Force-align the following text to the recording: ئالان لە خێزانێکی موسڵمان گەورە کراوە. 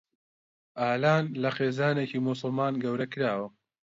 ئالان 0.81 1.23
لە 1.41 1.49
خێزانێکی 1.55 2.19
موسڵمان 2.25 2.73
گەورە 2.83 3.07
کراوە. 3.13 3.47